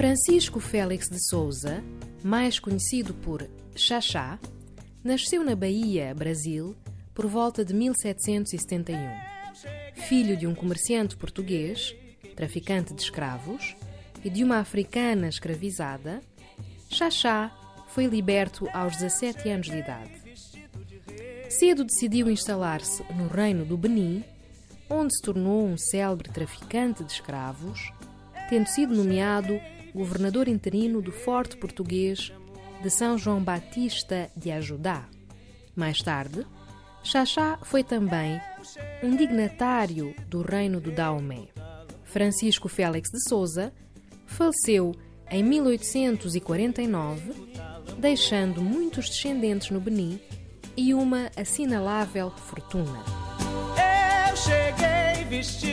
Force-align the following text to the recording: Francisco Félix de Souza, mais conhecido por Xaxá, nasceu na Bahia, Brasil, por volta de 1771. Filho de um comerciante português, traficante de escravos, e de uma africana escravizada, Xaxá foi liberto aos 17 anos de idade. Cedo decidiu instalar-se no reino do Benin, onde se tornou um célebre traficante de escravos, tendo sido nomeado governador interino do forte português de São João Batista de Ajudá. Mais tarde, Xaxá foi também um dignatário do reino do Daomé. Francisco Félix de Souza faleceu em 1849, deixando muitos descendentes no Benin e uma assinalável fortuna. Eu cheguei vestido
Francisco 0.00 0.60
Félix 0.60 1.10
de 1.10 1.22
Souza, 1.28 1.84
mais 2.24 2.58
conhecido 2.58 3.12
por 3.12 3.46
Xaxá, 3.76 4.38
nasceu 5.04 5.44
na 5.44 5.54
Bahia, 5.54 6.14
Brasil, 6.14 6.74
por 7.12 7.26
volta 7.26 7.62
de 7.62 7.74
1771. 7.74 8.98
Filho 10.08 10.38
de 10.38 10.46
um 10.46 10.54
comerciante 10.54 11.14
português, 11.14 11.94
traficante 12.34 12.94
de 12.94 13.02
escravos, 13.02 13.76
e 14.24 14.30
de 14.30 14.42
uma 14.42 14.56
africana 14.56 15.28
escravizada, 15.28 16.22
Xaxá 16.88 17.54
foi 17.88 18.06
liberto 18.06 18.70
aos 18.72 18.96
17 18.96 19.50
anos 19.50 19.66
de 19.66 19.76
idade. 19.76 20.14
Cedo 21.50 21.84
decidiu 21.84 22.30
instalar-se 22.30 23.02
no 23.12 23.28
reino 23.28 23.66
do 23.66 23.76
Benin, 23.76 24.24
onde 24.88 25.14
se 25.14 25.20
tornou 25.20 25.66
um 25.66 25.76
célebre 25.76 26.30
traficante 26.30 27.04
de 27.04 27.12
escravos, 27.12 27.92
tendo 28.48 28.66
sido 28.66 28.94
nomeado 28.94 29.60
governador 29.94 30.48
interino 30.48 31.00
do 31.02 31.12
forte 31.12 31.56
português 31.56 32.32
de 32.82 32.90
São 32.90 33.18
João 33.18 33.42
Batista 33.42 34.30
de 34.36 34.50
Ajudá. 34.50 35.04
Mais 35.74 36.00
tarde, 36.02 36.46
Xaxá 37.02 37.58
foi 37.62 37.82
também 37.82 38.40
um 39.02 39.16
dignatário 39.16 40.14
do 40.28 40.42
reino 40.42 40.80
do 40.80 40.90
Daomé. 40.90 41.48
Francisco 42.04 42.68
Félix 42.68 43.10
de 43.10 43.28
Souza 43.28 43.72
faleceu 44.26 44.94
em 45.30 45.42
1849, 45.42 47.32
deixando 47.98 48.60
muitos 48.60 49.08
descendentes 49.08 49.70
no 49.70 49.80
Benin 49.80 50.20
e 50.76 50.92
uma 50.92 51.30
assinalável 51.36 52.30
fortuna. 52.30 53.04
Eu 54.28 54.36
cheguei 54.36 55.24
vestido 55.24 55.69